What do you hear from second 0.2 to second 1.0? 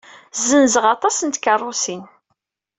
Ssenzeɣ